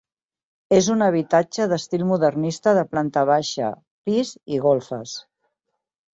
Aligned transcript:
És 0.77 0.87
un 0.93 1.03
habitatge 1.07 1.67
d'estil 1.73 2.05
modernista 2.13 2.73
de 2.79 2.85
planta 2.95 3.25
baixa, 3.33 3.69
pis 4.11 4.35
i 4.57 4.61
golfes. 4.67 5.17